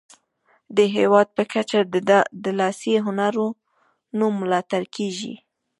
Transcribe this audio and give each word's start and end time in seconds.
د 0.77 0.79
هیواد 0.95 1.27
په 1.37 1.43
کچه 1.51 1.79
د 2.43 2.45
لاسي 2.59 2.93
هنرونو 3.05 4.25
ملاتړ 4.39 4.83
کیږي. 4.95 5.33